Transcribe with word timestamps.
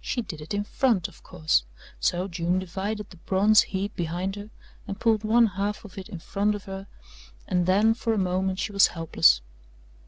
She 0.00 0.22
did 0.22 0.40
it 0.40 0.54
in 0.54 0.62
front, 0.62 1.08
of 1.08 1.24
course, 1.24 1.64
so 1.98 2.28
June 2.28 2.60
divided 2.60 3.10
the 3.10 3.16
bronze 3.16 3.62
heap 3.62 3.96
behind 3.96 4.36
her 4.36 4.50
and 4.86 5.00
pulled 5.00 5.24
one 5.24 5.46
half 5.46 5.84
of 5.84 5.98
it 5.98 6.08
in 6.08 6.20
front 6.20 6.54
of 6.54 6.66
her 6.66 6.86
and 7.48 7.66
then 7.66 7.92
for 7.92 8.12
a 8.12 8.16
moment 8.16 8.60
she 8.60 8.70
was 8.70 8.86
helpless. 8.86 9.40